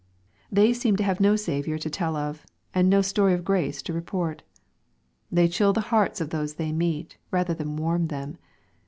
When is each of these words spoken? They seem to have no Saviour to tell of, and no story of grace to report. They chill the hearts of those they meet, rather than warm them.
They 0.51 0.73
seem 0.73 0.95
to 0.95 1.03
have 1.03 1.19
no 1.19 1.35
Saviour 1.35 1.77
to 1.77 1.87
tell 1.87 2.15
of, 2.15 2.43
and 2.73 2.89
no 2.89 3.03
story 3.03 3.35
of 3.35 3.43
grace 3.45 3.83
to 3.83 3.93
report. 3.93 4.41
They 5.31 5.47
chill 5.47 5.73
the 5.73 5.79
hearts 5.93 6.19
of 6.19 6.31
those 6.31 6.55
they 6.55 6.71
meet, 6.71 7.17
rather 7.29 7.53
than 7.53 7.75
warm 7.75 8.07
them. 8.07 8.39